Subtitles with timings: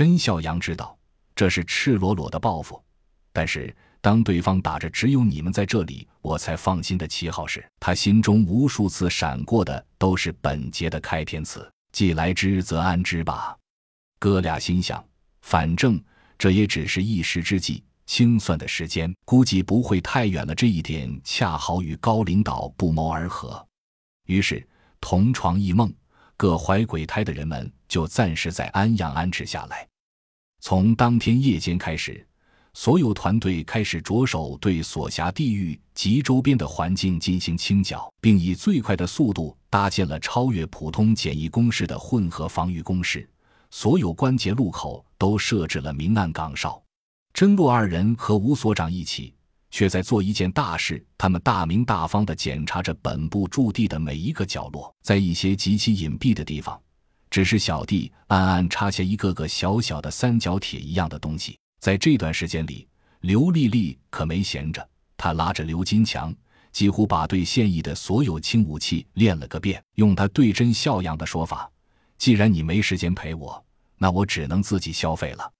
[0.00, 0.98] 甄孝阳知道
[1.36, 2.82] 这是赤裸裸的报复，
[3.34, 13.54] 但是当对方打着只有你们在这里我才放心的旗号时，他心中无数次闪过的都是本节的开篇词：“既来之，则安之吧。”
[14.18, 15.04] 哥俩心想，
[15.42, 16.02] 反正
[16.38, 20.54] 这也只是一时之计，清算的时间估计不会太远了。
[20.54, 23.62] 这一点恰好与高领导不谋而合，
[24.28, 24.66] 于是
[24.98, 25.92] 同床异梦、
[26.38, 29.86] 各怀鬼胎的人们就暂时在安阳安置下来。
[30.60, 32.26] 从当天夜间开始，
[32.74, 43.28] 所有团队开始着手对所辖地域及周边的环境进行清剿，并以最快的速度搭建了超越普通简易工事的混合防御工事。
[43.70, 46.82] 所有关节路口都设置了明暗岗哨。
[47.32, 49.32] 甄洛二人和吴所长一起，
[49.70, 51.04] 却在做一件大事。
[51.16, 56.80] 他们大明大方地检查着本部驻地的每一个角落，在一些极其隐蔽的地方，
[57.30, 61.56] 只是小弟暗暗插下一个个小小的三角铁一样的东西。
[61.80, 62.86] 在这段时间里，
[63.20, 66.34] 刘丽丽可没闲着，她拉着刘金强，
[66.72, 69.82] 几乎把对现役的所有轻武器练了个遍。
[69.94, 71.70] 用他对真笑样的说法。
[72.18, 73.64] 既然你没时间陪我，
[73.96, 75.50] 那我只能自己消费了。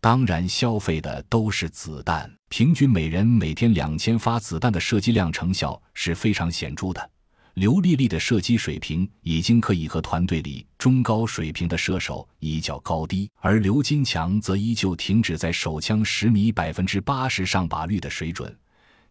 [0.00, 7.10] 当然，消费的都是子弹，平均每人每天两千发子弹的射击量，成效是非常显著的。
[7.58, 18.56] 刘丽丽的射击水平已经可以和团队里中高水平的射手一较高低，而刘金强则依旧停止在手枪十米百分之八十上靶率的水准。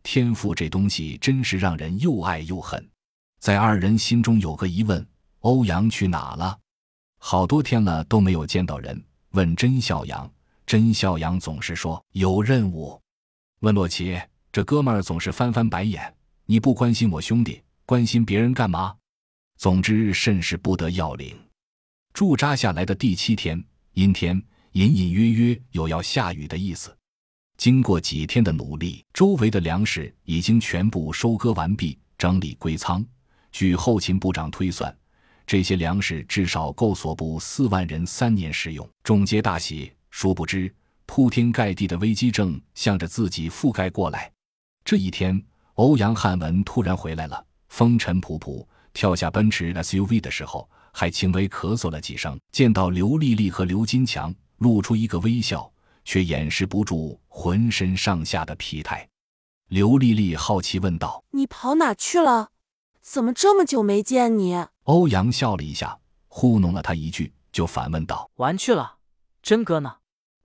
[0.02, 2.81] 天赋这东西真是让人又爱又恨。
[3.38, 5.06] 在二人心中有个疑问：
[5.42, 6.58] 欧阳去哪了？
[7.20, 10.31] 好多天了都没有见到人，问甄孝阳，
[10.66, 12.98] 甄孝阳总是说有任务。
[13.59, 14.18] 问洛奇，
[14.53, 16.14] 这哥们儿总是翻翻白眼。
[16.45, 18.94] 你不关心我兄弟，关心别人干嘛？
[19.56, 21.34] 总之甚是不得要领。
[22.12, 24.36] 驻扎下来的第七天，阴天，
[24.74, 26.94] 隐隐约约有要下雨的意思。
[27.56, 33.06] 经过几天的努力，周围的粮食已经全部收割完毕，整理归仓。
[33.53, 34.94] 据后勤部长推算。
[35.46, 39.90] 这些粮食至少够所部四万人三年食用，众皆大喜。
[40.12, 40.70] 殊不知，
[41.06, 44.30] 铺天盖地的危机正向着自己覆盖过来。
[44.84, 45.42] 这一天，
[45.76, 47.47] 欧阳汉文突然回来了，
[47.78, 52.36] 风尘仆仆跳下奔驰 SUV 的时候，还轻微咳嗽了几声。
[52.52, 55.72] 见到刘丽丽和刘金强，露出一个微笑，
[56.04, 59.08] 却掩饰不住浑身上下的疲态。
[59.68, 62.50] 刘丽丽好奇问道：“你跑哪去了？
[63.00, 68.96] 怎么这么久没见你？”欧阳笑了一下，糊弄了他一句，就反问道：“玩去了，
[69.44, 69.98] 真哥呢？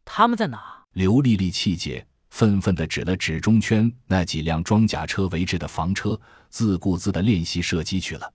[0.04, 2.06] 他们在哪？”刘丽丽气结，
[2.42, 6.20] 愤愤地指了指中圈那几辆装甲车围着的房车，
[6.50, 8.32] 自顾自地练习射击去了。